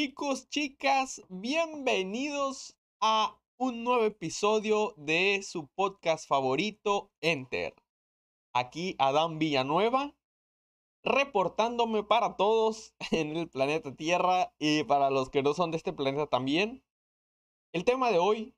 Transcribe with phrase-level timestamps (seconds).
[0.00, 7.74] Chicos, chicas, bienvenidos a un nuevo episodio de su podcast favorito, Enter.
[8.52, 10.14] Aquí Adán Villanueva,
[11.02, 15.92] reportándome para todos en el planeta Tierra y para los que no son de este
[15.92, 16.84] planeta también.
[17.72, 18.54] El tema de hoy,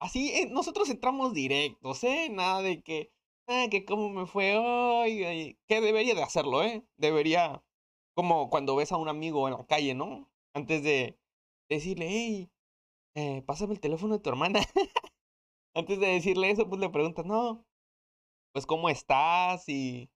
[0.00, 2.30] así, eh, nosotros entramos directos, ¿eh?
[2.32, 3.12] Nada de que,
[3.46, 6.84] ah, que cómo me fue hoy, que debería de hacerlo, ¿eh?
[6.96, 7.62] Debería
[8.14, 10.31] como cuando ves a un amigo en la calle, ¿no?
[10.54, 11.18] Antes de
[11.70, 12.50] decirle, hey,
[13.16, 14.60] eh, pásame el teléfono de tu hermana.
[15.74, 17.64] Antes de decirle eso, pues le preguntas, no,
[18.52, 20.10] pues cómo estás y,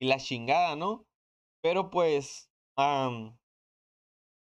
[0.00, 1.06] y la chingada, ¿no?
[1.62, 2.50] Pero pues,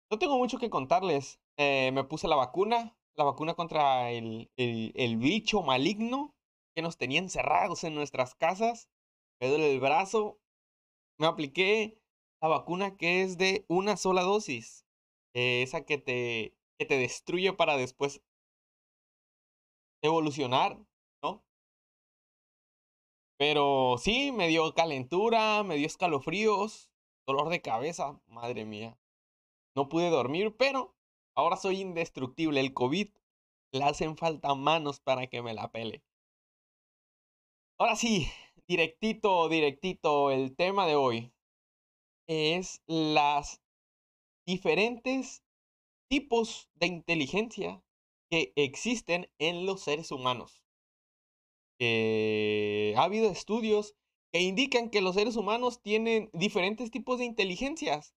[0.09, 1.39] no tengo mucho que contarles.
[1.57, 6.35] Eh, me puse la vacuna, la vacuna contra el, el, el bicho maligno
[6.75, 8.89] que nos tenía encerrados en nuestras casas.
[9.39, 10.39] Me duele el brazo.
[11.19, 11.97] Me apliqué
[12.41, 14.84] la vacuna que es de una sola dosis.
[15.35, 18.21] Eh, esa que te, que te destruye para después
[20.01, 20.79] evolucionar,
[21.21, 21.43] ¿no?
[23.37, 26.89] Pero sí, me dio calentura, me dio escalofríos,
[27.27, 28.97] dolor de cabeza, madre mía.
[29.75, 30.95] No pude dormir, pero
[31.35, 32.61] ahora soy indestructible.
[32.61, 33.09] El COVID
[33.73, 36.01] le hacen falta manos para que me la pele.
[37.77, 38.27] Ahora sí,
[38.67, 41.33] directito, directito, el tema de hoy
[42.27, 43.61] es las
[44.45, 45.43] diferentes
[46.09, 47.83] tipos de inteligencia
[48.29, 50.63] que existen en los seres humanos.
[51.79, 53.95] Eh, ha habido estudios
[54.31, 58.15] que indican que los seres humanos tienen diferentes tipos de inteligencias,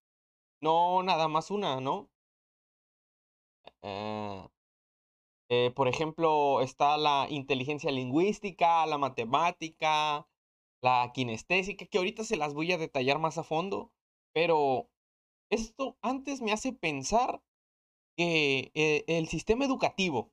[0.61, 2.11] no nada más una, ¿no?
[3.83, 4.51] Ah,
[5.51, 10.27] eh, por ejemplo, está la inteligencia lingüística, la matemática,
[10.83, 13.93] la kinestésica, que ahorita se las voy a detallar más a fondo.
[14.33, 14.91] Pero
[15.51, 17.43] esto antes me hace pensar
[18.17, 20.33] que eh, el sistema educativo,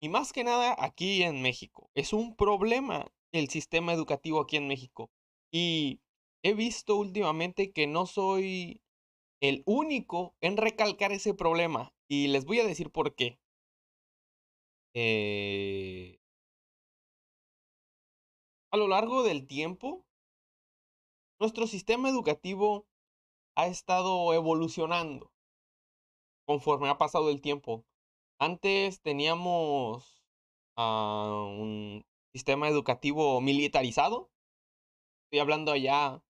[0.00, 4.68] y más que nada aquí en México, es un problema el sistema educativo aquí en
[4.68, 5.10] México.
[5.52, 6.00] Y
[6.42, 8.82] he visto últimamente que no soy
[9.40, 11.92] el único en recalcar ese problema.
[12.08, 13.38] Y les voy a decir por qué.
[14.94, 16.18] Eh,
[18.72, 20.04] a lo largo del tiempo,
[21.38, 22.86] nuestro sistema educativo
[23.60, 25.30] ha estado evolucionando
[26.46, 27.84] conforme ha pasado el tiempo.
[28.38, 30.24] Antes teníamos
[30.76, 34.30] ah, un sistema educativo militarizado.
[35.24, 36.22] Estoy hablando allá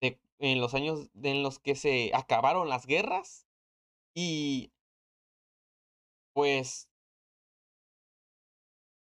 [0.00, 3.46] de en los años en los que se acabaron las guerras
[4.14, 4.72] y
[6.32, 6.88] pues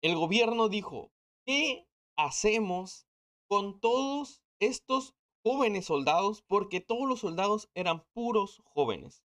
[0.01, 1.11] el gobierno dijo,
[1.45, 3.07] ¿qué hacemos
[3.49, 9.23] con todos estos jóvenes soldados porque todos los soldados eran puros jóvenes.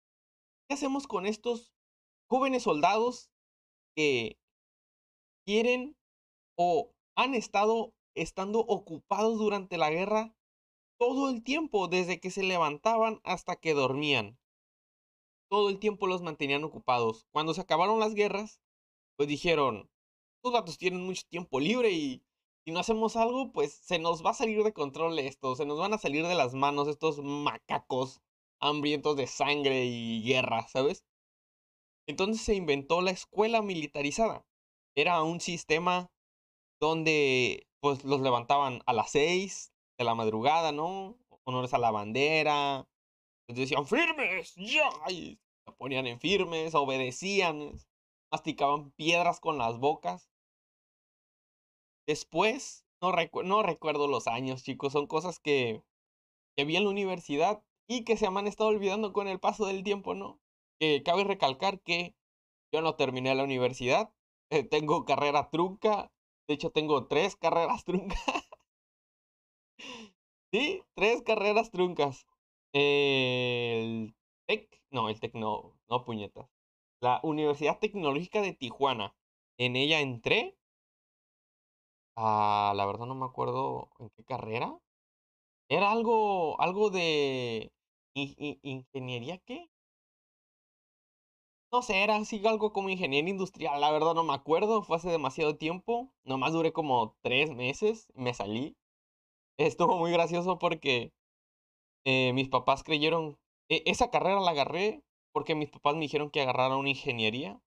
[0.68, 1.74] ¿Qué hacemos con estos
[2.30, 3.30] jóvenes soldados
[3.96, 4.40] que
[5.46, 5.98] quieren
[6.56, 10.36] o han estado estando ocupados durante la guerra
[11.00, 14.38] todo el tiempo, desde que se levantaban hasta que dormían?
[15.50, 17.26] Todo el tiempo los mantenían ocupados.
[17.32, 18.60] Cuando se acabaron las guerras,
[19.16, 19.90] pues dijeron,
[20.38, 22.24] estos gatos tienen mucho tiempo libre y
[22.70, 25.80] si no hacemos algo, pues se nos va a salir de control esto, se nos
[25.80, 28.22] van a salir de las manos estos macacos
[28.60, 31.04] hambrientos de sangre y guerra, ¿sabes?
[32.06, 34.46] Entonces se inventó la escuela militarizada.
[34.96, 36.12] Era un sistema
[36.80, 41.18] donde pues los levantaban a las seis de la madrugada, ¿no?
[41.46, 42.88] Honores a la bandera.
[43.48, 44.92] Les decían firmes, ya.
[45.10, 47.72] Y se ponían en firmes, obedecían,
[48.32, 50.29] masticaban piedras con las bocas.
[52.10, 53.14] Después, no,
[53.44, 55.84] no recuerdo los años, chicos, son cosas que,
[56.58, 59.68] que vi en la universidad y que se me han estado olvidando con el paso
[59.68, 60.40] del tiempo, ¿no?
[60.80, 62.16] Que cabe recalcar que
[62.74, 64.12] yo no terminé la universidad,
[64.50, 66.12] eh, tengo carrera trunca,
[66.48, 68.50] de hecho tengo tres carreras truncas.
[70.52, 72.26] sí, tres carreras truncas.
[72.74, 74.16] El
[74.48, 76.50] TEC, no, el TEC no, no puñetas.
[77.02, 79.16] La Universidad Tecnológica de Tijuana.
[79.60, 80.59] En ella entré
[82.16, 84.78] Ah, la verdad no me acuerdo en qué carrera.
[85.70, 87.72] Era algo, algo de
[88.16, 89.70] ingeniería, ¿qué?
[91.72, 93.82] No sé, era así algo como ingeniería industrial.
[93.82, 96.12] La verdad no me acuerdo, fue hace demasiado tiempo.
[96.24, 98.76] Nomás duré como tres meses, me salí.
[99.58, 101.14] Estuvo muy gracioso porque
[102.06, 103.38] eh, mis papás creyeron,
[103.70, 105.04] e, esa carrera la agarré
[105.34, 107.62] porque mis papás me dijeron que agarrara una ingeniería.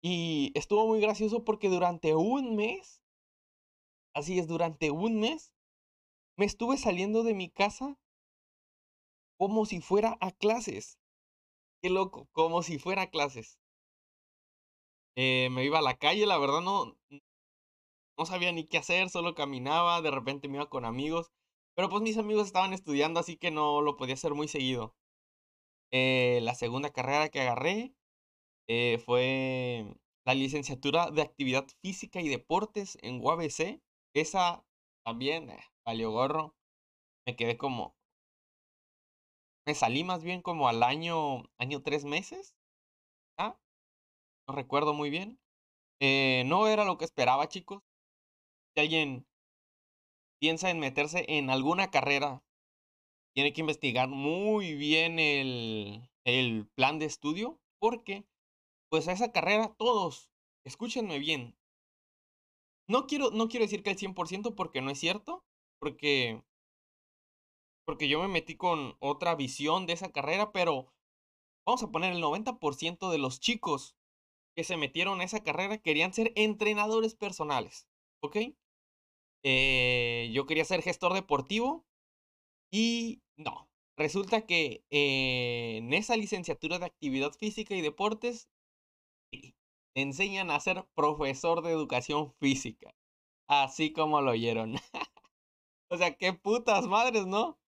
[0.00, 3.01] Y estuvo muy gracioso porque durante un mes
[4.14, 5.52] Así es, durante un mes
[6.36, 7.98] me estuve saliendo de mi casa
[9.38, 10.98] como si fuera a clases.
[11.82, 13.58] Qué loco, como si fuera clases.
[15.16, 16.96] Eh, me iba a la calle, la verdad no,
[18.18, 21.30] no sabía ni qué hacer, solo caminaba, de repente me iba con amigos.
[21.74, 24.94] Pero pues mis amigos estaban estudiando, así que no lo podía hacer muy seguido.
[25.92, 27.94] Eh, la segunda carrera que agarré
[28.68, 29.86] eh, fue
[30.24, 33.80] la licenciatura de actividad física y deportes en UABC.
[34.14, 34.64] Esa
[35.04, 35.60] también eh,
[36.06, 36.54] gorro.
[37.26, 37.96] Me quedé como.
[39.66, 42.54] Me salí más bien como al año, año tres meses.
[43.38, 43.58] ¿Ah?
[44.48, 45.40] No recuerdo muy bien.
[46.00, 47.82] Eh, no era lo que esperaba, chicos.
[48.74, 49.26] Si alguien
[50.40, 52.42] piensa en meterse en alguna carrera,
[53.34, 58.26] tiene que investigar muy bien el, el plan de estudio, porque
[58.90, 60.30] pues a esa carrera todos,
[60.64, 61.56] escúchenme bien,
[62.92, 65.42] no quiero, no quiero decir que el 100% porque no es cierto,
[65.80, 66.42] porque,
[67.86, 70.92] porque yo me metí con otra visión de esa carrera, pero
[71.66, 73.96] vamos a poner el 90% de los chicos
[74.54, 77.88] que se metieron a esa carrera querían ser entrenadores personales,
[78.20, 78.36] ¿ok?
[79.42, 81.86] Eh, yo quería ser gestor deportivo
[82.70, 83.70] y no.
[83.96, 88.50] Resulta que eh, en esa licenciatura de actividad física y deportes
[89.94, 92.94] enseñan a ser profesor de educación física.
[93.48, 94.74] Así como lo oyeron.
[95.90, 97.58] o sea, qué putas madres, ¿no?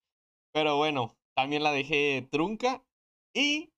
[0.53, 2.85] Pero bueno, también la dejé trunca.
[3.35, 3.73] Y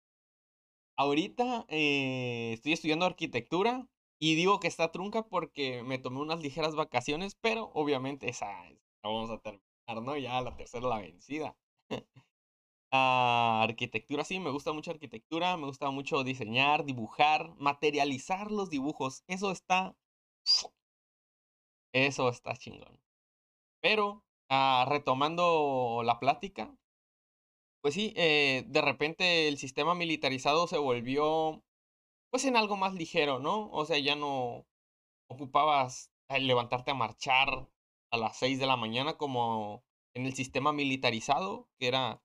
[0.96, 3.88] ahorita eh, estoy estudiando arquitectura.
[4.18, 9.10] Y digo que está trunca porque me tomé unas ligeras vacaciones, pero obviamente esa la
[9.10, 10.16] vamos a terminar, ¿no?
[10.16, 11.54] Ya la tercera la vencida.
[12.90, 19.22] Ah, arquitectura, sí, me gusta mucho arquitectura, me gusta mucho diseñar, dibujar, materializar los dibujos.
[19.28, 19.96] Eso está...
[21.92, 23.00] Eso está chingón.
[23.82, 26.76] Pero, ah, retomando la plática,
[27.80, 31.62] pues sí, eh, de repente el sistema militarizado se volvió,
[32.30, 33.70] pues en algo más ligero, ¿no?
[33.70, 34.66] O sea, ya no
[35.28, 37.70] ocupabas levantarte a marchar
[38.12, 39.84] a las 6 de la mañana como
[40.14, 42.22] en el sistema militarizado, que era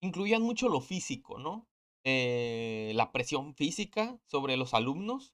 [0.00, 1.68] Incluían mucho lo físico, ¿no?
[2.04, 5.32] Eh, la presión física sobre los alumnos.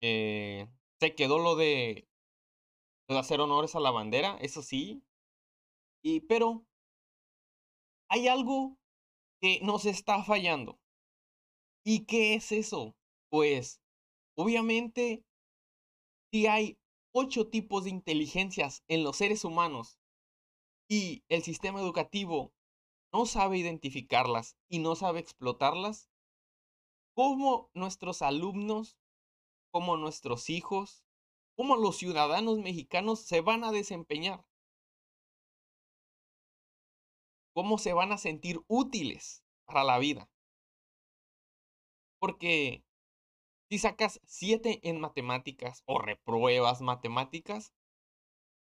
[0.00, 0.68] Eh,
[1.00, 2.08] se quedó lo de,
[3.08, 5.02] de hacer honores a la bandera, eso sí.
[6.02, 6.64] Y, pero
[8.10, 8.76] hay algo
[9.40, 10.78] que nos está fallando.
[11.84, 12.94] ¿Y qué es eso?
[13.30, 13.80] Pues,
[14.36, 15.24] obviamente,
[16.30, 16.78] si hay
[17.12, 19.97] ocho tipos de inteligencias en los seres humanos
[20.88, 22.52] y el sistema educativo
[23.12, 26.10] no sabe identificarlas y no sabe explotarlas,
[27.14, 28.98] ¿cómo nuestros alumnos,
[29.70, 31.04] como nuestros hijos,
[31.56, 34.44] cómo los ciudadanos mexicanos se van a desempeñar?
[37.54, 40.30] ¿Cómo se van a sentir útiles para la vida?
[42.20, 42.84] Porque
[43.68, 47.74] si sacas siete en matemáticas o repruebas matemáticas,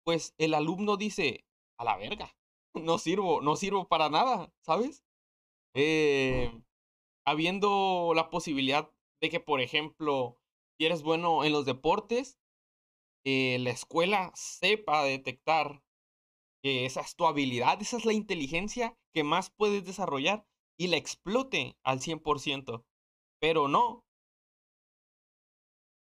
[0.03, 1.45] pues el alumno dice,
[1.81, 2.31] a la verga.
[2.73, 5.03] No sirvo, no sirvo para nada, ¿sabes?
[5.75, 6.49] Eh,
[7.25, 8.89] habiendo la posibilidad
[9.21, 10.39] de que, por ejemplo,
[10.77, 12.37] si eres bueno en los deportes,
[13.25, 15.83] eh, la escuela sepa detectar
[16.63, 20.45] que esa es tu habilidad, esa es la inteligencia que más puedes desarrollar
[20.79, 22.85] y la explote al 100%.
[23.41, 24.05] Pero no.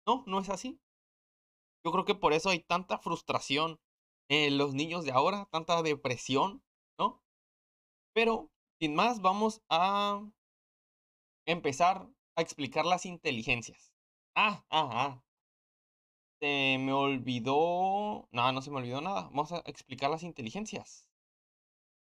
[0.07, 0.79] No, no es así.
[1.85, 3.79] Yo creo que por eso hay tanta frustración
[4.29, 6.63] en los niños de ahora, tanta depresión,
[6.97, 7.21] ¿no?
[8.13, 10.21] Pero, sin más, vamos a
[11.45, 13.93] empezar a explicar las inteligencias.
[14.35, 15.23] Ah, ah, ah.
[16.41, 18.27] Se me olvidó.
[18.31, 19.23] No, no se me olvidó nada.
[19.23, 21.07] Vamos a explicar las inteligencias.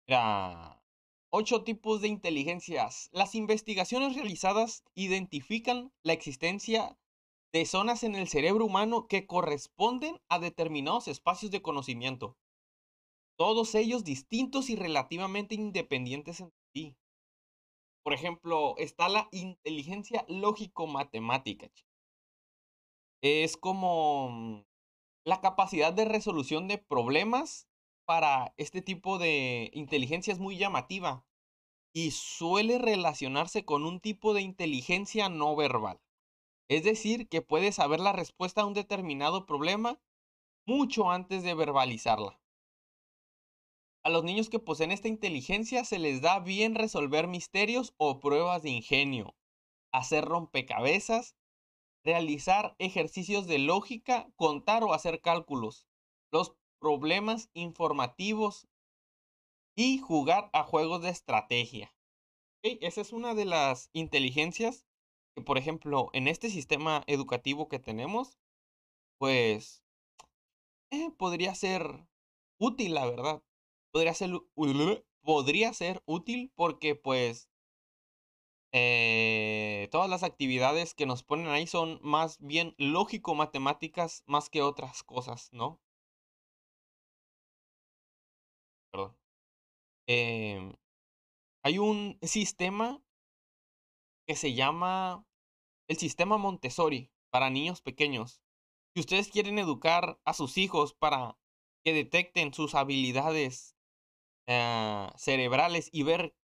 [0.07, 0.83] Mira,
[1.31, 3.09] ocho tipos de inteligencias.
[3.13, 6.99] Las investigaciones realizadas identifican la existencia
[7.53, 12.37] de zonas en el cerebro humano que corresponden a determinados espacios de conocimiento.
[13.37, 16.97] Todos ellos distintos y relativamente independientes entre sí.
[18.03, 21.71] Por ejemplo, está la inteligencia lógico-matemática.
[23.23, 24.65] Es como
[25.25, 27.69] la capacidad de resolución de problemas
[28.07, 31.25] para este tipo de inteligencia es muy llamativa
[31.93, 36.01] y suele relacionarse con un tipo de inteligencia no verbal.
[36.69, 39.99] Es decir, que puedes saber la respuesta a un determinado problema
[40.67, 42.41] mucho antes de verbalizarla.
[44.05, 48.63] A los niños que poseen esta inteligencia se les da bien resolver misterios o pruebas
[48.63, 49.35] de ingenio,
[49.93, 51.37] hacer rompecabezas,
[52.05, 55.87] realizar ejercicios de lógica, contar o hacer cálculos.
[56.31, 58.69] Los problemas informativos
[59.75, 61.95] y jugar a juegos de estrategia.
[62.63, 64.88] Esa es una de las inteligencias
[65.45, 68.39] por ejemplo, en este sistema educativo que tenemos,
[69.19, 69.85] pues
[70.91, 72.07] eh, podría ser
[72.59, 73.43] útil, la verdad.
[73.93, 74.31] Podría ser,
[75.23, 77.49] podría ser útil porque, pues,
[78.73, 85.03] eh, todas las actividades que nos ponen ahí son más bien lógico-matemáticas más que otras
[85.03, 85.81] cosas, ¿no?
[88.93, 89.17] Perdón.
[90.07, 90.75] Em,
[91.65, 93.03] hay un sistema
[94.27, 95.25] que se llama
[95.89, 98.43] el sistema Montessori para niños pequeños.
[98.95, 101.39] Si ustedes quieren educar a sus hijos para
[101.85, 103.77] que detecten sus habilidades
[104.47, 106.35] eh, cerebrales y ver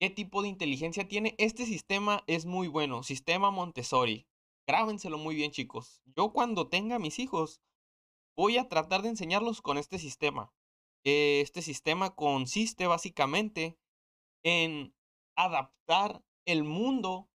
[0.00, 1.34] qué tipo de inteligencia tiene.
[1.38, 4.26] Este sistema es muy bueno, sistema Montessori.
[4.66, 6.00] Grábenselo muy bien, chicos.
[6.16, 7.60] Yo cuando tenga mis hijos,
[8.36, 10.52] voy a tratar de enseñarlos con este sistema.
[11.04, 13.78] Este sistema consiste básicamente
[14.42, 14.94] en
[15.36, 17.29] adaptar el mundo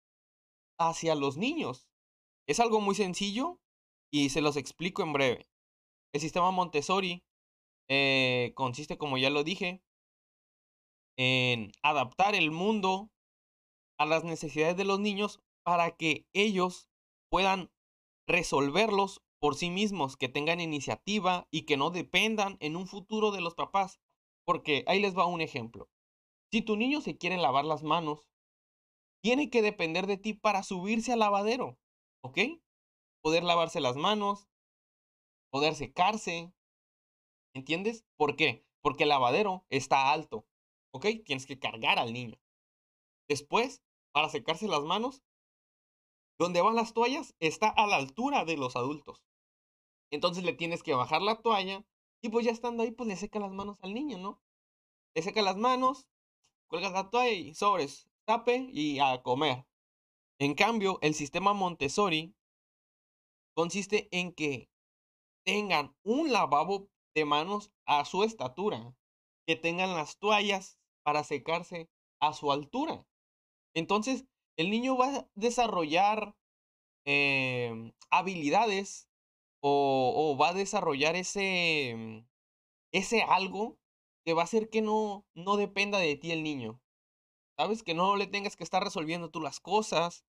[0.90, 1.88] hacia los niños.
[2.48, 3.60] Es algo muy sencillo
[4.12, 5.48] y se los explico en breve.
[6.14, 7.24] El sistema Montessori
[7.90, 9.84] eh, consiste, como ya lo dije,
[11.18, 13.12] en adaptar el mundo
[13.98, 16.90] a las necesidades de los niños para que ellos
[17.30, 17.72] puedan
[18.28, 23.42] resolverlos por sí mismos, que tengan iniciativa y que no dependan en un futuro de
[23.42, 24.00] los papás.
[24.46, 25.90] Porque ahí les va un ejemplo.
[26.52, 28.26] Si tu niño se quiere lavar las manos,
[29.24, 31.80] tiene que depender de ti para subirse al lavadero,
[32.22, 32.38] ¿ok?
[33.22, 34.48] Poder lavarse las manos,
[35.50, 36.54] poder secarse,
[37.56, 38.06] ¿entiendes?
[38.18, 38.66] ¿Por qué?
[38.82, 40.46] Porque el lavadero está alto.
[40.94, 41.08] ¿ok?
[41.26, 42.40] Tienes que cargar al niño.
[43.28, 43.82] Después,
[44.14, 45.24] para secarse las manos,
[46.40, 49.24] donde van las toallas está a la altura de los adultos.
[50.12, 51.86] Entonces le tienes que bajar la toalla
[52.22, 54.42] y pues ya estando ahí, pues le seca las manos al niño, ¿no?
[55.16, 56.08] Le seca las manos,
[56.68, 59.66] cuelgas la toalla y sobres, tape y a comer.
[60.40, 62.36] En cambio, el sistema Montessori
[63.56, 64.70] consiste en que
[65.46, 68.96] tengan un lavabo de manos a su estatura,
[69.46, 71.90] que tengan las toallas para secarse
[72.20, 73.06] a su altura.
[73.76, 74.26] Entonces,
[74.58, 76.36] el niño va a desarrollar
[77.06, 79.10] em, habilidades
[79.62, 82.26] o, va a desarrollar ese,
[82.92, 83.78] ese algo
[84.26, 86.82] que va a hacer que no, no dependa de ti el niño.
[87.58, 87.84] ¿Sabes?
[87.84, 90.26] Que no le tengas que estar resolviendo tú las cosas,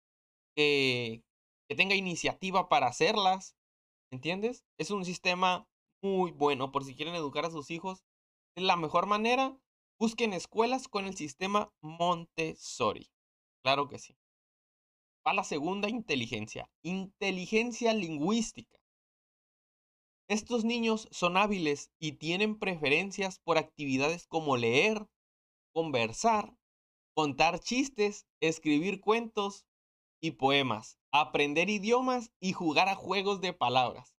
[0.56, 1.24] que,
[1.70, 3.56] que tenga iniciativa para hacerlas.
[4.12, 4.64] ¿Entiendes?
[4.80, 5.68] Es un sistema
[6.02, 8.04] muy bueno por si quieren educar a sus hijos.
[8.56, 9.60] Es la mejor manera
[10.02, 13.12] Busquen escuelas con el sistema Montessori.
[13.62, 14.16] Claro que sí.
[15.28, 18.80] Va la segunda inteligencia, inteligencia lingüística.
[20.30, 25.06] Estos niños son hábiles y tienen preferencias por actividades como leer,
[25.74, 26.56] conversar,
[27.20, 29.66] contar chistes, escribir cuentos
[30.22, 34.16] y poemas, aprender idiomas y jugar a juegos de palabras.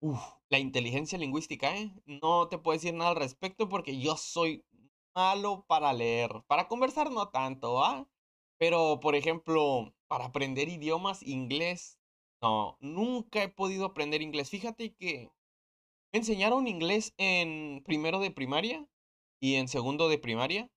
[0.00, 1.92] Uf, la inteligencia lingüística, ¿eh?
[2.06, 4.64] No te puedo decir nada al respecto porque yo soy
[5.14, 6.30] malo para leer.
[6.46, 8.08] Para conversar no tanto, ¿ah?
[8.56, 11.98] Pero, por ejemplo, para aprender idiomas, inglés,
[12.40, 14.48] no, nunca he podido aprender inglés.
[14.48, 15.30] Fíjate que
[16.14, 18.88] me enseñaron inglés en primero de primaria
[19.38, 20.70] y en segundo de primaria.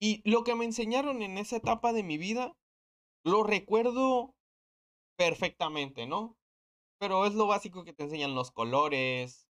[0.00, 2.52] Y lo que me enseñaron en esa etapa de mi vida,
[3.24, 4.34] lo recuerdo
[5.16, 6.36] perfectamente, ¿no?
[6.98, 9.46] Pero es lo básico que te enseñan los colores,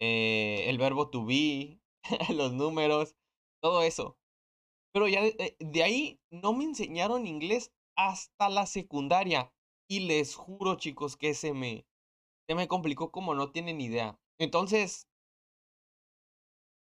[0.00, 1.80] eh, el verbo to be,
[2.34, 3.16] los números,
[3.62, 4.16] todo eso.
[4.92, 9.52] Pero ya de, de, ahí no me enseñaron inglés hasta la secundaria.
[9.88, 11.84] Y les juro, chicos, que se me,
[12.48, 14.18] se me complicó como no tienen idea.
[14.38, 15.08] Entonces,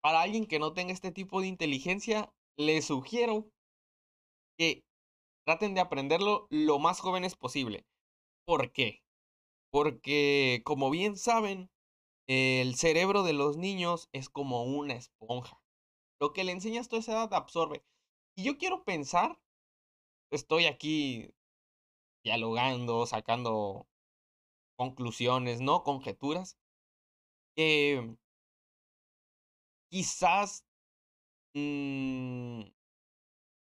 [0.01, 3.49] para alguien que no tenga este tipo de inteligencia, les sugiero
[4.57, 4.83] que
[5.45, 7.87] traten de aprenderlo lo más jóvenes posible.
[8.45, 9.01] ¿Por qué?
[9.71, 11.71] Porque, como bien saben,
[12.27, 15.61] el cerebro de los niños es como una esponja.
[16.19, 17.83] Lo que le enseñas toda esa edad absorbe.
[18.35, 19.39] Y yo quiero pensar,
[20.29, 21.33] estoy aquí
[22.25, 23.87] dialogando, sacando
[24.77, 25.83] conclusiones, ¿no?
[25.83, 26.57] Conjeturas.
[27.55, 28.17] Que
[29.89, 30.65] quizás
[31.53, 32.63] mmm,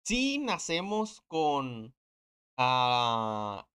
[0.04, 1.94] sí nacemos con
[2.58, 3.68] ah,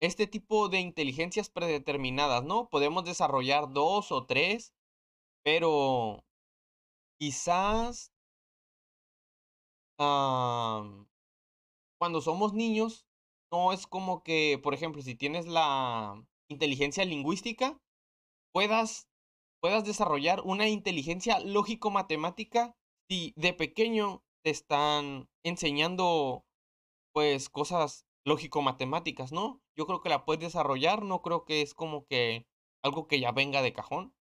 [0.00, 2.68] este tipo de inteligencias predeterminadas, ¿no?
[2.68, 4.74] Podemos desarrollar dos o tres,
[5.44, 6.24] pero
[7.18, 8.12] quizás
[11.98, 13.06] cuando somos niños,
[13.50, 17.78] no es como que, por ejemplo, si tienes la inteligencia lingüística,
[18.52, 19.08] puedas,
[19.60, 22.74] puedas desarrollar una inteligencia lógico-matemática
[23.08, 26.44] si de pequeño te están enseñando
[27.12, 29.62] pues cosas lógico-matemáticas, ¿no?
[29.76, 32.46] Yo creo que la puedes desarrollar, no creo que es como que
[32.82, 34.14] algo que ya venga de cajón,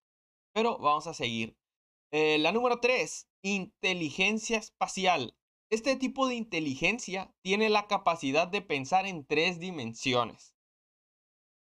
[0.53, 1.57] pero vamos a seguir.
[2.11, 5.35] Eh, la número 3, inteligencia espacial.
[5.71, 10.53] Este tipo de inteligencia tiene la capacidad de pensar en tres dimensiones.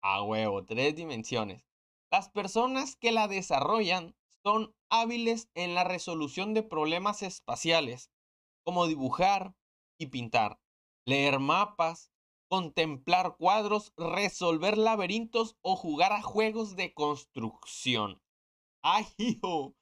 [0.02, 1.64] A huevo, tres dimensiones.
[2.12, 8.12] Las personas que la desarrollan son hábiles en la resolución de problemas espaciales,
[8.64, 9.56] como dibujar
[10.00, 10.60] y pintar,
[11.06, 12.12] leer mapas,
[12.50, 18.22] contemplar cuadros, resolver laberintos o jugar a juegos de construcción.
[18.84, 19.76] ¡Ay, hijo!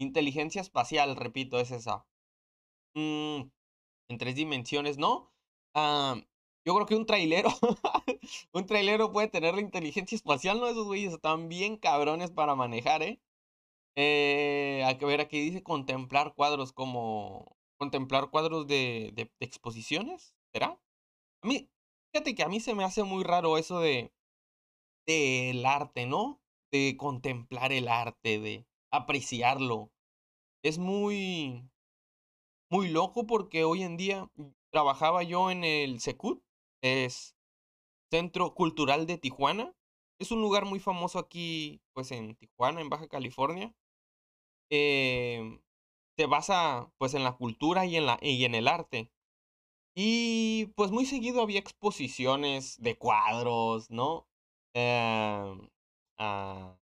[0.00, 2.06] Inteligencia espacial, repito, es esa.
[2.94, 3.50] Mm,
[4.08, 5.32] en tres dimensiones, ¿no?
[5.74, 6.16] Ah,
[6.64, 7.50] yo creo que un trailero,
[8.52, 10.66] un trailero puede tener la inteligencia espacial, ¿no?
[10.66, 13.20] Esos güeyes están bien cabrones para manejar, ¿eh?
[13.98, 17.56] Eh hay que ver, aquí dice contemplar cuadros como...
[17.78, 20.80] Contemplar cuadros de, de, de exposiciones, ¿será?
[21.42, 21.70] A mí,
[22.12, 24.12] Fíjate que a mí se me hace muy raro eso de
[25.06, 26.40] del arte, ¿no?
[26.72, 29.90] De contemplar el arte, de apreciarlo.
[30.62, 31.70] Es muy
[32.70, 34.30] muy loco porque hoy en día
[34.70, 36.42] trabajaba yo en el Secut,
[36.82, 37.36] es
[38.10, 39.74] Centro Cultural de Tijuana.
[40.18, 43.74] Es un lugar muy famoso aquí, pues en Tijuana, en Baja California.
[44.70, 49.10] Se basa pues en la cultura y en, la, y en el arte.
[49.94, 54.28] Y pues muy seguido había exposiciones de cuadros, ¿no?
[54.74, 55.70] Em,
[56.18, 56.76] ah,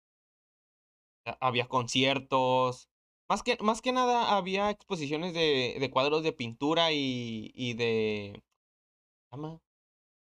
[1.40, 2.88] había conciertos.
[3.28, 8.42] Más que, más que nada había exposiciones de, de cuadros de pintura y, y de...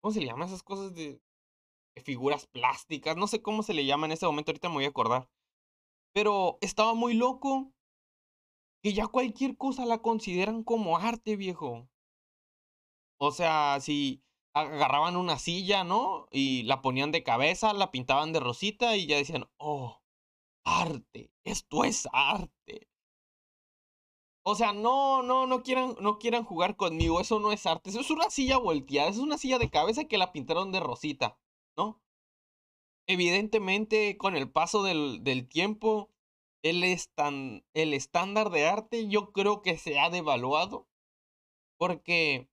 [0.01, 1.21] ¿Cómo se le llama esas cosas de,
[1.95, 3.17] de figuras plásticas?
[3.17, 5.29] No sé cómo se le llama en ese momento, ahorita me voy a acordar.
[6.15, 7.73] Pero estaba muy loco
[8.81, 11.89] que ya cualquier cosa la consideran como arte, viejo.
[13.19, 14.23] O sea, si
[14.53, 16.27] agarraban una silla, ¿no?
[16.31, 20.01] Y la ponían de cabeza, la pintaban de rosita y ya decían, oh,
[20.65, 22.87] arte, esto es arte.
[24.45, 27.99] O sea, no, no, no quieran, no quieran jugar conmigo, eso no es arte, eso
[27.99, 31.37] es una silla volteada, es una silla de cabeza que la pintaron de rosita,
[31.75, 31.99] ¿no?
[33.07, 36.09] Evidentemente, con el paso del, del tiempo,
[36.63, 40.87] el, el estándar de arte yo creo que se ha devaluado,
[41.77, 42.49] porque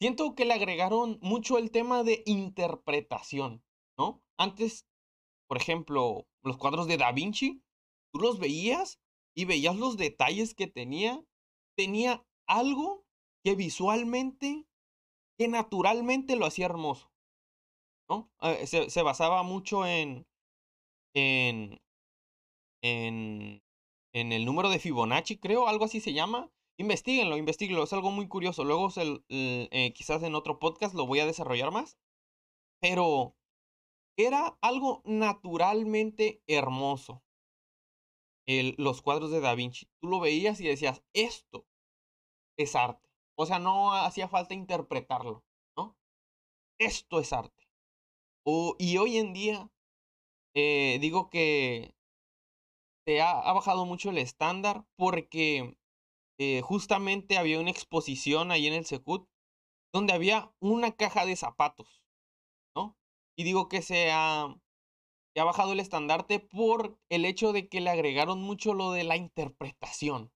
[0.00, 3.62] Siento que le agregaron mucho el tema de interpretación,
[3.98, 4.22] ¿no?
[4.38, 4.86] Antes,
[5.46, 7.62] por ejemplo, los cuadros de Da Vinci,
[8.10, 8.98] tú los veías
[9.36, 11.22] y veías los detalles que tenía.
[11.76, 13.04] Tenía algo
[13.44, 14.66] que visualmente,
[15.38, 17.12] que naturalmente lo hacía hermoso,
[18.42, 20.26] Eh, se, basaba mucho en,
[21.14, 21.80] en,
[22.82, 23.62] en,
[24.12, 28.26] en el número de Fibonacci, creo, algo así se llama, Investíguenlo, investiguenlo, es algo muy
[28.26, 28.64] curioso.
[28.64, 28.88] Luego
[29.28, 31.98] eh, quizás en otro podcast lo voy a desarrollar más.
[32.80, 33.36] Pero
[34.16, 37.22] era algo naturalmente hermoso.
[38.46, 39.88] El, los cuadros de Da Vinci.
[40.00, 41.66] Tú lo veías y decías, esto
[42.56, 43.10] es arte.
[43.36, 45.44] O sea, no hacía falta interpretarlo,
[45.76, 45.98] ¿no?
[46.78, 47.59] Esto es arte.
[48.78, 49.70] Y hoy en día,
[50.54, 51.94] eh, digo que
[53.06, 55.76] se ha, bajado mucho el estándar porque
[56.38, 59.28] eh, justamente había una exposición ahí en el Secut
[59.92, 62.04] donde había una caja de zapatos,
[62.76, 62.96] ¿no?
[63.36, 67.90] Y digo que se ha, ha bajado el estandarte por el hecho de que le
[67.90, 70.32] agregaron mucho lo de la interpretación.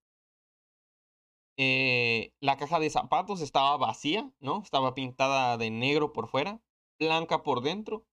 [1.56, 4.62] Eh, la caja de zapatos estaba vacía, ¿no?
[4.62, 6.60] Estaba pintada de negro por fuera,
[6.98, 8.06] blanca por dentro.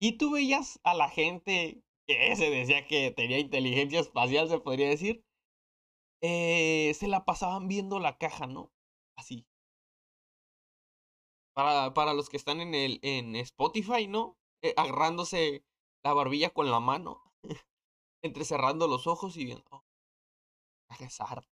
[0.00, 4.88] Y tú veías a la gente que se decía que tenía inteligencia espacial, se podría
[4.88, 5.24] decir,
[6.22, 8.72] eh, se la pasaban viendo la caja, ¿no?
[9.16, 9.46] Así.
[11.54, 14.36] Para, para los que están en, el, en Spotify, ¿no?
[14.62, 15.64] Eh, agarrándose
[16.04, 17.22] la barbilla con la mano,
[18.22, 19.64] entrecerrando los ojos y viendo.
[19.70, 19.84] Oh,
[21.00, 21.48] es arte.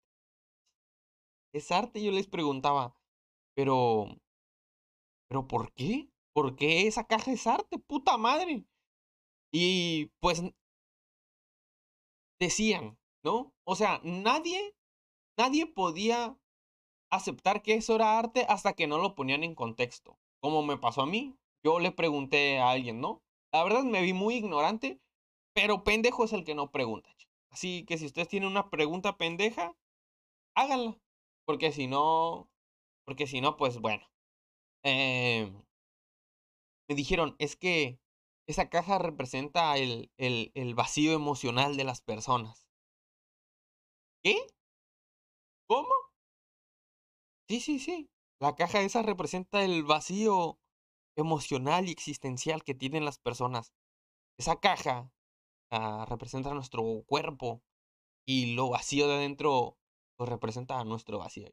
[1.53, 2.97] Es arte, yo les preguntaba.
[3.55, 4.09] Pero.
[5.35, 6.09] ¿Pero por qué?
[6.33, 7.77] ¿Por qué esa caja es arte?
[7.81, 8.65] ¡Puta madre!
[9.51, 10.45] Y pues.
[12.39, 13.53] Decían, ¿no?
[13.65, 14.77] O sea, nadie,
[15.37, 16.39] nadie podía
[17.11, 20.21] aceptar que eso era arte hasta que no lo ponían en contexto.
[20.41, 23.21] Como me pasó a mí, yo le pregunté a alguien, ¿no?
[23.53, 25.01] La verdad me vi muy ignorante,
[25.53, 27.11] pero pendejo es el que no pregunta.
[27.51, 29.75] Así que si ustedes tienen una pregunta pendeja,
[30.55, 30.97] háganla.
[31.45, 32.49] Porque si no,
[33.05, 34.14] porque si no, pues bueno.
[34.85, 35.65] Em,
[36.89, 37.99] me dijeron, es que
[38.47, 42.67] esa caja representa el, el, vacío emocional de las personas.
[44.23, 44.37] ¿Qué?
[45.67, 45.93] ¿Cómo?
[47.49, 48.11] Sí, sí, sí.
[48.41, 50.59] La caja esa representa el vacío
[51.17, 53.73] emocional y existencial que tienen las personas.
[54.39, 55.11] Esa caja
[55.71, 57.63] ah, representa nuestro cuerpo
[58.27, 59.79] y lo vacío de adentro
[60.17, 61.51] pues, representa nuestro vacío.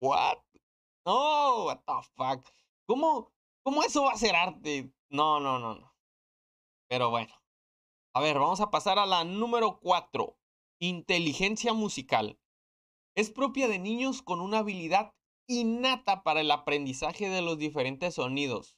[0.00, 0.38] ¿What?
[1.04, 2.46] No, what the fuck.
[2.86, 4.92] ¿Cómo, ¿Cómo eso va a ser arte?
[5.08, 5.94] No, no, no, no.
[6.88, 7.34] Pero bueno.
[8.14, 10.36] A ver, vamos a pasar a la número 4.
[10.78, 12.38] Inteligencia musical.
[13.14, 15.14] Es propia de niños con una habilidad
[15.46, 18.76] innata para el aprendizaje de los diferentes sonidos,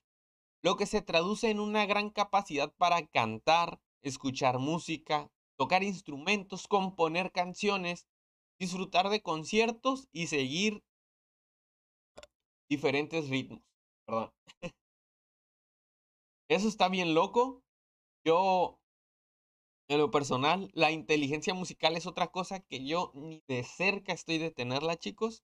[0.63, 7.33] lo que se traduce en una gran capacidad para cantar, escuchar música, tocar instrumentos, componer
[7.33, 8.07] canciones,
[8.59, 10.83] disfrutar de conciertos y seguir
[12.75, 13.63] diferentes ritmos.
[14.07, 14.31] Perdón.
[16.49, 17.63] Eso está bien loco.
[18.25, 18.79] Yo,
[19.89, 24.39] en lo personal, la inteligencia musical es otra cosa que yo ni de cerca estoy
[24.39, 25.43] de tenerla, chicos.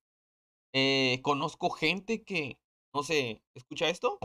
[0.72, 2.58] Eh, conozco gente que,
[2.94, 4.18] no sé, ¿escucha esto?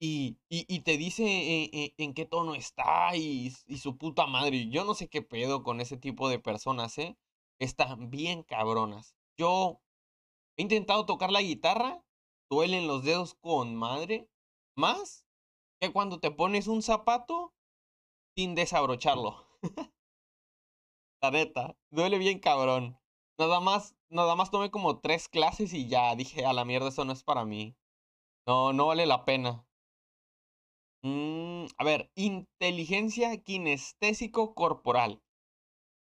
[0.00, 4.68] Y, y, te dice eh, eh, en qué tono está y, y, su puta madre.
[4.68, 7.16] Yo no sé qué pedo con ese tipo de personas, ¿eh?
[7.60, 9.14] Están bien cabronas.
[9.38, 9.80] Yo
[10.56, 12.04] he intentado tocar la guitarra,
[12.50, 14.28] duelen los dedos con madre,
[14.76, 15.26] más
[15.80, 17.54] que cuando te pones un zapato
[18.36, 19.46] sin desabrocharlo.
[21.22, 22.98] la neta, duele bien cabrón.
[23.38, 27.04] Nada más, nada más tomé como tres clases y ya dije, a la mierda, eso
[27.04, 27.76] no es para mí.
[28.46, 29.66] No, no vale la pena.
[31.02, 35.20] Mm, a ver, inteligencia kinestésico corporal.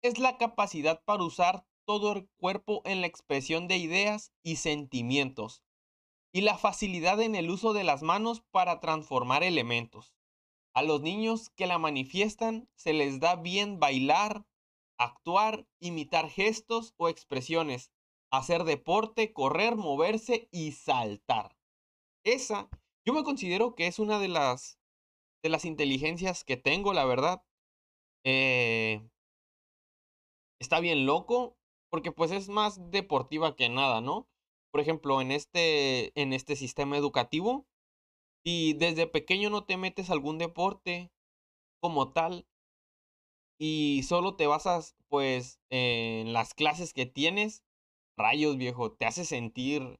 [0.03, 5.63] Es la capacidad para usar todo el cuerpo en la expresión de ideas y sentimientos,
[6.33, 10.13] y la facilidad en el uso de las manos para transformar elementos.
[10.73, 14.45] A los niños que la manifiestan se les da bien bailar,
[14.99, 17.89] actuar, imitar gestos o expresiones,
[18.31, 21.55] hacer deporte, correr, moverse y saltar.
[22.25, 22.69] Esa,
[23.05, 24.77] yo me considero que es una de las
[25.41, 27.43] de las inteligencias que tengo, la verdad.
[28.25, 29.07] Eh,
[30.59, 31.57] está bien loco,
[31.89, 34.27] porque pues es más deportiva que nada, ¿no?
[34.71, 37.67] Por ejemplo, en este, en este sistema educativo,
[38.45, 41.11] si desde pequeño no te metes a algún deporte
[41.81, 42.47] como tal,
[43.59, 47.63] y solo te basas pues en las clases que tienes,
[48.17, 49.99] rayos viejo, te hace sentir,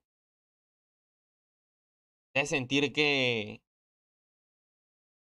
[2.32, 3.62] te hace sentir que,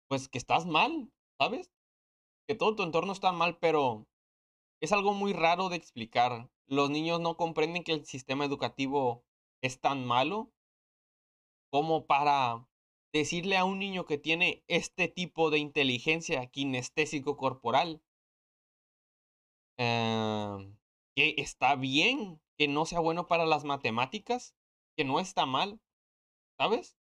[0.07, 1.71] pues que estás mal, ¿sabes?
[2.47, 4.07] Que todo tu entorno está mal, pero
[4.81, 6.49] es algo muy raro de explicar.
[6.67, 9.23] Los niños no comprenden que el sistema educativo
[9.61, 10.51] es tan malo
[11.71, 12.67] como para
[13.13, 18.01] decirle a un niño que tiene este tipo de inteligencia kinestésico corporal
[19.77, 20.77] em,
[21.15, 24.53] que está bien que no sea bueno para las matemáticas,
[24.97, 25.79] que no está mal,
[26.57, 26.97] ¿sabes?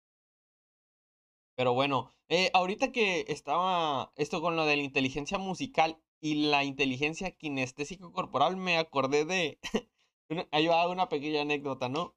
[1.56, 6.64] Pero bueno, eh, ahorita que estaba esto con lo de la inteligencia musical y la
[6.64, 9.59] inteligencia kinestésico corporal, me acordé de...
[10.52, 12.14] Ahí va una pequeña anécdota, ¿no?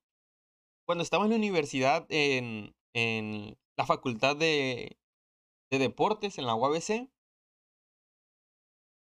[0.85, 4.97] Cuando estaba en la universidad, en, en la facultad de,
[5.71, 7.09] de deportes, en la UABC,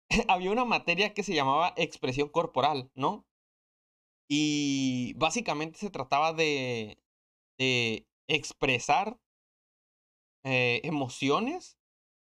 [0.27, 3.25] había una materia que se llamaba expresión corporal, ¿no?
[4.27, 6.99] Y básicamente se trataba de,
[7.59, 9.19] de expresar
[10.43, 11.77] eh, emociones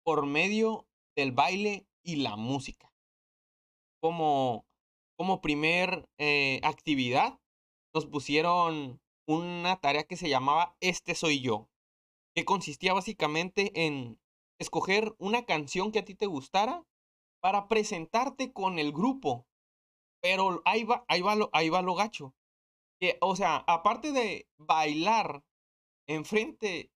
[0.05, 2.93] por medio del baile y la música.
[4.01, 4.67] Como,
[5.17, 7.39] como primer eh, actividad,
[7.95, 11.69] nos pusieron una tarea que se llamaba Este soy yo,
[12.35, 14.19] que consistía básicamente en
[14.59, 16.85] escoger una canción que a ti te gustara
[17.41, 19.47] para presentarte con el grupo.
[20.23, 22.35] Pero ahí va, ahí va, lo, ahí va lo gacho.
[23.01, 25.43] Que, o sea, aparte de bailar
[26.07, 26.91] enfrente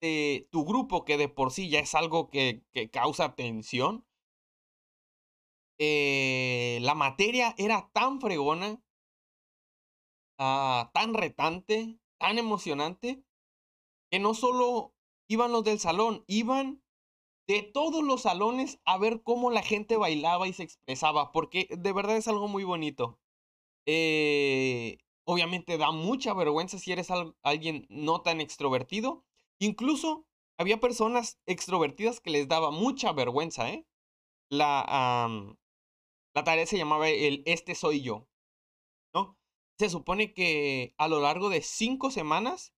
[0.00, 4.06] de tu grupo, que de por sí ya es algo que, que causa tensión,
[5.80, 8.80] eh, la materia era tan fregona,
[10.38, 13.24] ah, tan retante, tan emocionante,
[14.10, 14.94] que no solo
[15.28, 16.82] iban los del salón, iban
[17.48, 21.92] de todos los salones a ver cómo la gente bailaba y se expresaba, porque de
[21.92, 23.18] verdad es algo muy bonito.
[23.86, 27.08] Eh, obviamente da mucha vergüenza si eres
[27.42, 29.24] alguien no tan extrovertido,
[29.60, 30.26] Incluso
[30.58, 33.86] había personas extrovertidas que les daba mucha vergüenza, ¿eh?
[34.48, 35.28] La,
[36.34, 38.28] la tarea se llamaba el Este soy yo,
[39.14, 39.36] ¿no?
[39.78, 42.72] Se supone que a lo largo de cinco semanas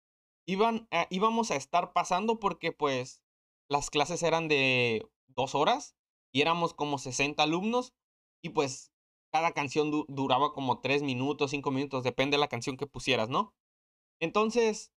[0.46, 3.22] iban íbamos a estar pasando porque pues
[3.68, 5.96] las clases eran de dos horas
[6.32, 7.94] y éramos como 60 alumnos
[8.42, 8.92] y pues
[9.32, 13.54] cada canción duraba como tres minutos, cinco minutos, depende de la canción que pusieras, ¿no?
[14.20, 14.92] Entonces,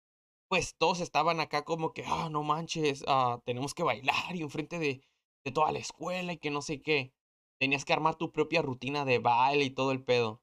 [0.49, 4.79] pues todos estaban acá como que, ah, no manches, ah, tenemos que bailar y enfrente
[4.79, 5.03] de,
[5.45, 7.13] de toda la escuela y que no sé qué.
[7.59, 10.43] Tenías que armar tu propia rutina de baile y todo el pedo.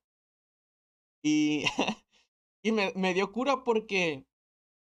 [1.24, 1.64] Y,
[2.64, 4.26] y me, dio cura porque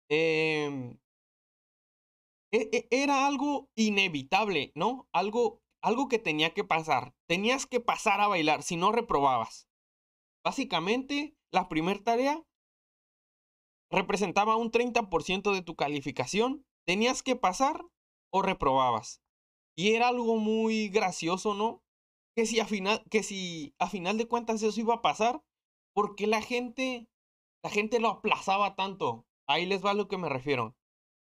[0.08, 0.96] eh,
[2.90, 5.08] era algo inevitable, ¿no?
[5.12, 7.14] Algo, algo que tenía que pasar.
[7.28, 9.68] Tenías que pasar a bailar, si no reprobabas.
[10.44, 12.42] Básicamente, la primera tarea
[13.90, 16.64] representaba un 30% de tu calificación.
[16.86, 17.84] Tenías que pasar
[18.32, 19.22] o reprobabas.
[19.76, 21.82] Y era algo muy gracioso, ¿no?
[22.36, 25.42] Que si a final, que si a final de cuentas eso iba a pasar,
[25.94, 27.08] porque la gente,
[27.64, 29.26] la gente lo aplazaba tanto.
[29.48, 30.76] Ahí les va a lo que me refiero.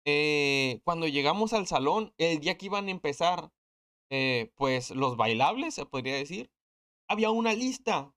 [0.05, 3.51] Eh, cuando llegamos al salón, el día que iban a empezar,
[4.09, 6.49] eh, pues los bailables, se podría decir,
[7.09, 8.13] había una lista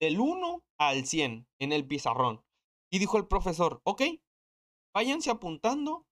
[0.00, 2.44] del 1 al 100 en el pizarrón.
[2.90, 4.02] Y dijo el profesor, ok,
[4.94, 6.06] váyanse apuntando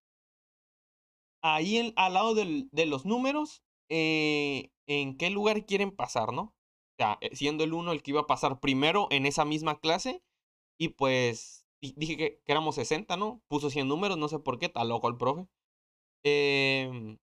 [1.42, 6.42] ahí al lado de los números eh, en qué lugar quieren pasar, ¿no?
[6.42, 10.22] O sea, siendo el 1 el que iba a pasar primero en esa misma clase
[10.78, 13.42] y pues dije que, éramos 60, ¿no?
[13.48, 15.46] Puso 100 números, no sé por qué, está loco el profe.
[16.24, 17.18] Em,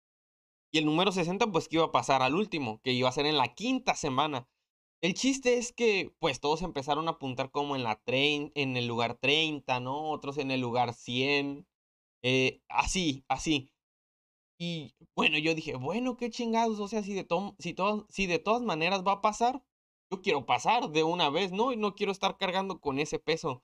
[0.72, 3.26] y el número 60, pues que iba a pasar al último, que iba a ser
[3.26, 4.48] en la quinta semana.
[5.02, 9.18] El chiste es que, pues todos empezaron a apuntar como en, la en el lugar
[9.20, 10.12] 30, ¿no?
[10.12, 11.68] Otros en el lugar 100.
[12.24, 13.72] Eh, así, así.
[14.64, 17.26] Y bueno, yo dije, bueno, qué chingados, o sea, si de,
[17.58, 17.76] si,
[18.10, 19.64] si de todas maneras va a pasar,
[20.12, 21.72] yo quiero pasar de una vez, ¿no?
[21.72, 23.64] Y no quiero estar cargando con ese peso.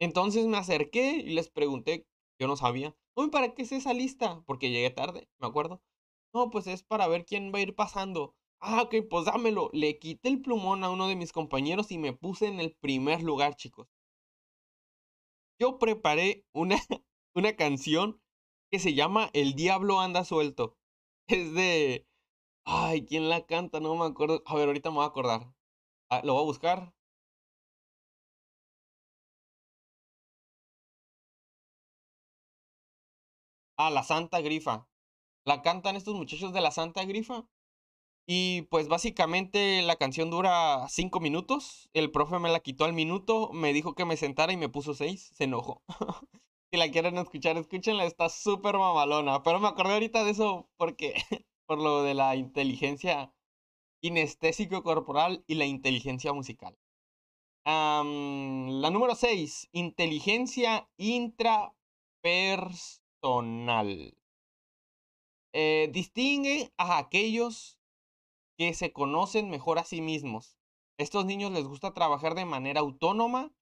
[0.00, 2.06] Entonces me acerqué y les pregunté,
[2.38, 2.94] yo no sabía,
[3.32, 4.42] ¿para qué es esa lista?
[4.46, 5.82] Porque llegué tarde, me acuerdo.
[6.34, 8.34] No, pues es para ver quién va a ir pasando.
[8.60, 9.70] Ah, ok, pues dámelo.
[9.72, 13.22] Le quité el plumón a uno de mis compañeros y me puse en el primer
[13.22, 13.88] lugar, chicos.
[15.58, 16.76] Yo preparé una,
[17.34, 18.20] una canción
[18.72, 20.76] que se llama El Diablo anda suelto.
[21.28, 22.06] Es de...
[22.64, 23.80] Ay, ¿quién la canta?
[23.80, 24.42] No me acuerdo.
[24.46, 25.52] A ver, ahorita me voy a acordar.
[26.10, 26.94] Ah, lo voy a buscar.
[33.76, 34.88] Ah, la Santa Grifa.
[35.44, 37.46] La cantan estos muchachos de la Santa Grifa.
[38.26, 41.90] Y pues básicamente la canción dura cinco minutos.
[41.94, 44.94] El profe me la quitó al minuto, me dijo que me sentara y me puso
[44.94, 45.32] seis.
[45.34, 45.82] Se enojó.
[46.72, 49.42] si la quieren escuchar, escúchenla, está súper mamalona.
[49.42, 51.14] Pero me acordé ahorita de eso porque,
[51.66, 53.30] por lo de la inteligencia
[54.02, 56.78] inestésico corporal y la inteligencia musical.
[57.64, 64.14] la número seis, inteligencia intrapersonal personal.
[65.52, 67.78] Eh, distingue a aquellos
[68.56, 70.56] que se conocen mejor a sí mismos.
[70.98, 73.52] Estos niños les gusta trabajar de manera autónoma,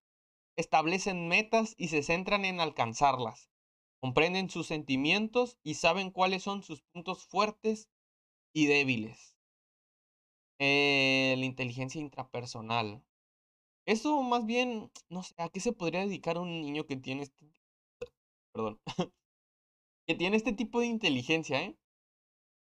[0.61, 3.49] establecen metas y se centran en alcanzarlas.
[4.01, 7.89] Comprenden sus sentimientos y saben cuáles son sus puntos fuertes
[8.53, 9.37] y débiles.
[10.59, 13.03] Eh, la inteligencia intrapersonal.
[13.85, 17.51] Eso más bien, no sé, ¿a qué se podría dedicar un niño que tiene este...
[18.53, 18.79] Perdón.
[20.07, 21.77] que tiene este tipo de inteligencia, ¿eh?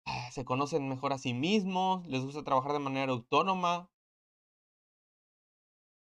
[0.05, 3.89] Ah, se conocen mejor a sí mismos, les gusta trabajar de manera autónoma.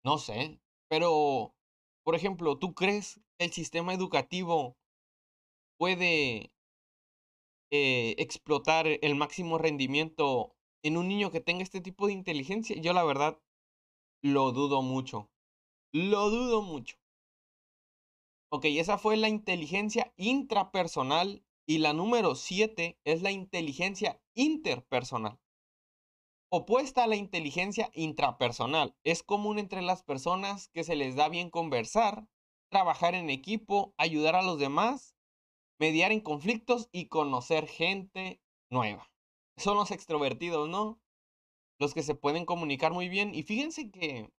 [0.05, 1.53] No sé, pero,
[2.03, 4.77] por ejemplo, ¿tú crees que el sistema educativo
[5.77, 6.51] puede
[7.71, 12.75] eh, explotar el máximo rendimiento en un niño que tenga este tipo de inteligencia?
[12.79, 13.39] Yo la verdad
[14.21, 15.29] lo dudo mucho.
[15.93, 16.97] Lo dudo mucho.
[18.51, 25.39] Ok, esa fue la inteligencia intrapersonal y la número 7 es la inteligencia interpersonal.
[26.55, 31.49] Opuesta a la inteligencia intrapersonal, es común entre las personas que se les da bien
[31.49, 32.27] conversar,
[32.69, 35.15] trabajar en equipo, ayudar a los demás,
[35.79, 38.39] mediar en conflictos y conocer gente
[38.69, 39.11] nueva.
[39.57, 41.01] Son los extrovertidos, ¿no?
[41.79, 43.33] Los que se pueden comunicar muy bien.
[43.33, 44.31] Y fíjense que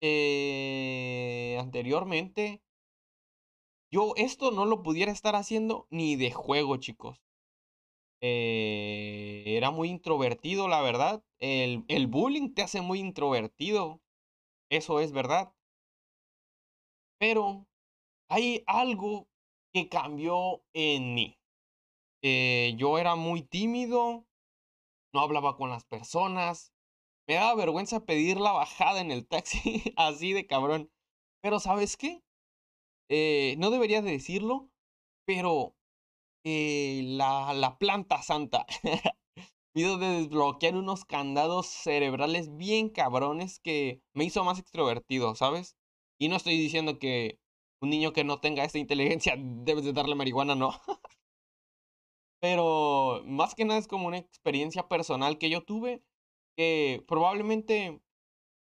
[0.00, 2.62] eh, anteriormente
[3.90, 7.20] yo esto no lo pudiera estar haciendo ni de juego, chicos.
[8.22, 11.22] Eh, era muy introvertido, la verdad.
[11.38, 14.00] El, el bullying te hace muy introvertido.
[14.70, 15.54] Eso es verdad.
[17.18, 17.66] Pero
[18.30, 19.28] hay algo
[19.74, 21.38] que cambió en mí.
[22.22, 24.26] Eh, yo era muy tímido,
[25.14, 26.72] no hablaba con las personas,
[27.28, 30.90] me daba vergüenza pedir la bajada en el taxi, así de cabrón.
[31.42, 32.22] Pero ¿sabes qué?
[33.10, 34.70] Eh, no debería de decirlo,
[35.26, 35.76] pero
[36.44, 38.66] eh, la, la planta santa.
[39.72, 45.76] Pido de desbloquear unos candados cerebrales bien cabrones que me hizo más extrovertido, ¿sabes?
[46.18, 47.38] Y no estoy diciendo que
[47.80, 50.72] un niño que no tenga esta inteligencia debes de darle marihuana, no.
[52.40, 56.02] Pero más que nada es como una experiencia personal que yo tuve
[56.56, 58.00] que probablemente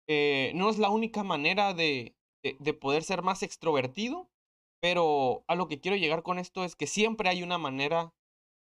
[0.08, 4.30] eh, no es la única manera de, de, poder ser más extrovertido,
[4.84, 8.14] pero a lo que quiero llegar con esto es que siempre hay una manera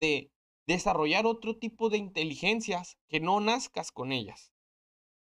[0.02, 0.32] de
[0.66, 4.52] desarrollar otro tipo de inteligencias que no nazcas con ellas.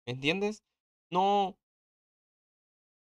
[0.08, 0.64] ¿Me entiendes?
[1.12, 1.56] No,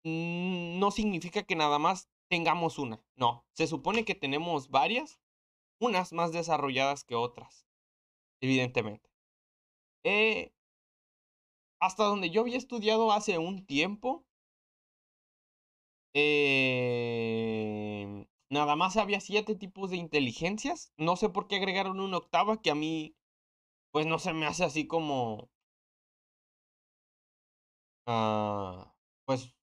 [0.04, 3.02] no significa que nada más tengamos una.
[3.16, 5.22] No, se supone que tenemos varias,
[5.80, 7.66] unas más desarrolladas que otras,
[8.42, 9.10] evidentemente.
[10.04, 10.52] Eh,
[11.80, 14.26] hasta donde yo había estudiado hace un tiempo,
[16.14, 17.96] eh,
[18.50, 20.94] nada más había siete tipos de inteligencias.
[20.98, 23.16] No sé por qué agregaron una octava que a mí,
[23.92, 25.50] pues no se me hace así como...
[28.06, 28.94] Ah,
[29.26, 29.54] pues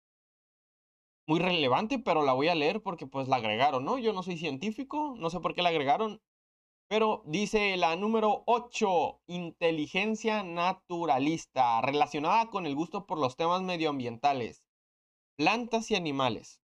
[1.27, 3.99] muy relevante, pero la voy a leer porque pues la agregaron, ¿no?
[3.99, 6.21] Yo no soy científico, no sé por qué la agregaron,
[6.89, 14.65] pero dice la número 8, inteligencia naturalista, relacionada con el gusto por los temas medioambientales,
[15.41, 16.61] plantas y animales.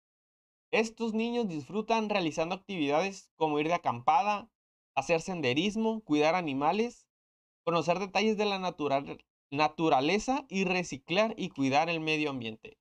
[0.71, 4.49] Estos niños disfrutan realizando actividades como ir de acampada,
[4.95, 7.05] hacer senderismo, cuidar animales,
[7.65, 8.59] conocer detalles de la
[9.51, 12.77] naturaleza y reciclar y cuidar el medio ambiente.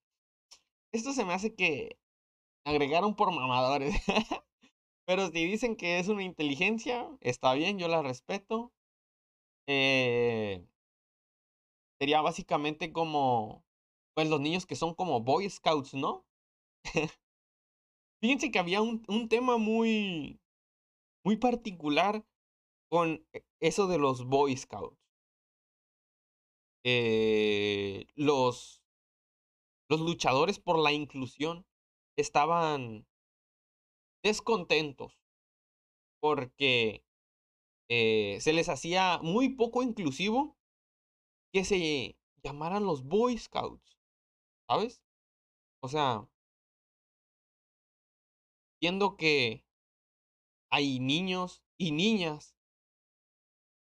[0.93, 1.99] Esto se me hace que
[2.65, 3.93] agregaron por mamadores.
[5.07, 8.73] Pero si dicen que es una inteligencia, está bien, yo la respeto.
[9.67, 10.65] Eh,
[11.99, 13.65] sería básicamente como,
[14.21, 16.27] pues los niños que son como Boy Scouts, ¿no?
[18.21, 20.39] Fíjense que había un, un tema muy,
[21.25, 22.23] muy particular
[22.91, 25.01] con e, eso de los Boy Scouts.
[26.85, 28.83] Eh, los,
[29.89, 31.65] los luchadores por la inclusión
[32.19, 33.07] estaban
[34.23, 35.19] descontentos
[36.21, 37.07] porque
[37.89, 40.59] eh, se les hacía muy poco inclusivo
[41.55, 44.00] que se llamaran los Boy Scouts,
[44.71, 45.03] ¿sabes?
[45.83, 46.29] O sea,
[48.81, 49.65] viendo que
[50.71, 52.57] hay niños y niñas,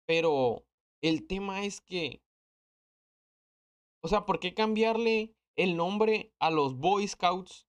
[0.07, 0.65] pero
[1.03, 2.23] el tema es que,
[4.03, 7.67] o sea, ¿por qué cambiarle el nombre a los Boy Scouts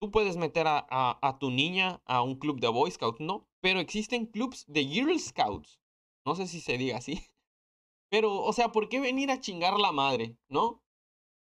[0.00, 3.48] Tú puedes meter a, a, tu niña a un club de Boy Scouts, ¿no?
[3.60, 5.80] Pero existen clubs de Girl Scouts.
[6.26, 7.20] No sé si se diga así.
[8.10, 10.81] Pero, o sea, ¿por qué venir a chingar la madre, no?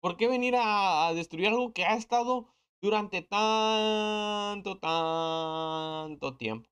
[0.02, 2.48] ¿Por qué venir a, destruir algo que ha estado
[2.82, 6.70] durante tanto, tanto tiempo?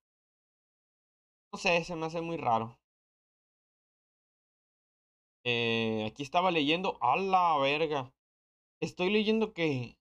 [1.52, 2.78] No sé, se me hace muy raro.
[5.44, 8.12] Eh, aquí estaba leyendo, a la verga.
[8.82, 9.98] Estoy leyendo que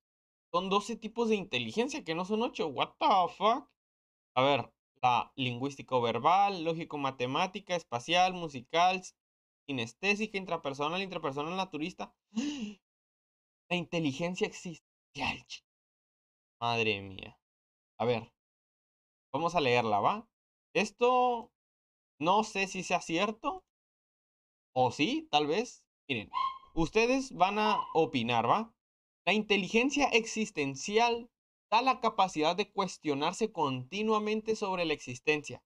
[0.53, 2.69] son 12 tipos de inteligencia, que no son 8.
[2.69, 3.07] What the
[3.37, 3.69] fuck?
[4.37, 9.03] A ver, la lingüístico verbal, lógico matemática, espacial, musical,
[9.67, 12.15] kinestésica, intrapersonal, intrapersonal, naturista.
[13.75, 15.45] La inteligencia existencial.
[16.61, 17.37] Madre mía.
[17.99, 18.33] A ver,
[19.33, 20.29] vamos a leerla, ¿va?
[20.75, 21.51] Esto
[22.21, 23.65] no sé si sea cierto.
[24.77, 25.83] O sí, tal vez.
[26.09, 26.31] Miren,
[26.77, 28.73] ustedes van a opinar, ¿va?
[29.27, 31.29] La inteligencia existencial
[31.69, 35.65] da la capacidad de cuestionarse continuamente sobre la existencia.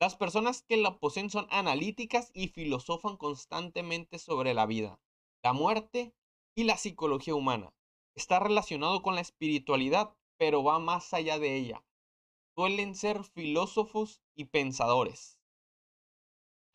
[0.00, 4.98] Las personas que la poseen son analíticas y filosofan constantemente sobre la vida,
[5.42, 6.14] la muerte
[6.60, 7.72] y la psicología humana.
[8.14, 11.82] Está relacionado con la espiritualidad, pero va más allá de ella.
[12.54, 15.38] Suelen ser filósofos y pensadores.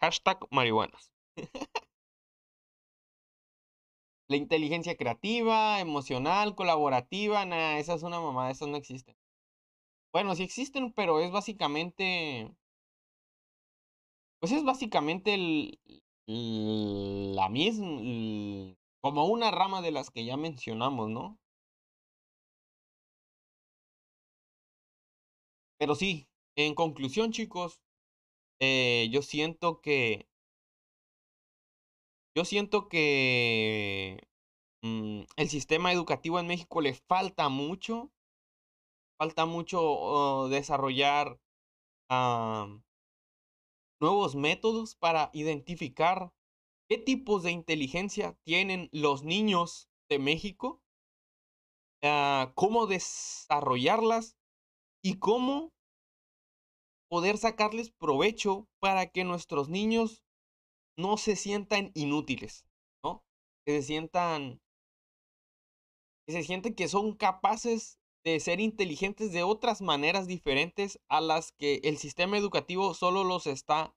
[0.02, 1.12] Hashtag marihuanas.
[4.28, 9.16] La inteligencia creativa, emocional, colaborativa, nada, esa es una mamada, esas no existen.
[10.12, 12.52] Bueno, sí existen, pero es básicamente.
[14.40, 15.80] Pues es básicamente el,
[17.36, 18.76] la misma.
[19.06, 21.38] Como una rama de las que ya mencionamos, ¿no?
[25.78, 27.80] Pero sí, en conclusión, chicos,
[28.60, 30.28] eh, yo siento que
[32.36, 34.28] yo siento que
[34.82, 38.12] mm, el sistema educativo en México le falta mucho,
[39.20, 41.40] falta mucho oh, desarrollar
[44.00, 46.32] nuevos métodos para identificar
[46.88, 50.82] qué tipos de inteligencia tienen los niños de México,
[52.04, 54.38] ah, cómo desarrollarlas
[55.04, 55.74] y cómo
[57.10, 60.24] poder sacarles provecho para que nuestros niños
[60.98, 62.66] no se sientan inútiles,
[63.04, 63.24] ¿no?
[63.66, 64.62] Que se sientan
[66.28, 71.52] que se sienten que son capaces de ser inteligentes de otras maneras diferentes a las
[71.52, 73.96] que el sistema educativo solo los está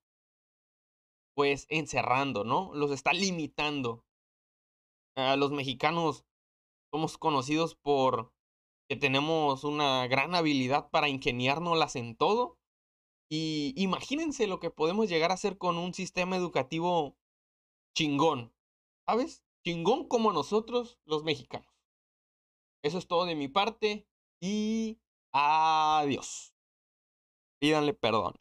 [1.39, 2.75] pues encerrando, ¿no?
[2.75, 4.05] Los está limitando.
[5.15, 6.25] A los mexicanos
[6.93, 8.33] somos conocidos por
[8.89, 12.59] que tenemos una gran habilidad para ingeniárnoslas en todo.
[13.31, 17.17] Y imagínense lo que podemos llegar a hacer con un sistema educativo
[17.97, 18.53] chingón,
[19.07, 19.45] ¿sabes?
[19.65, 21.73] Chingón como nosotros los mexicanos.
[22.83, 24.09] Eso es todo de mi parte
[24.43, 24.99] y
[25.33, 26.53] adiós.
[27.61, 28.35] Pídanle perdón.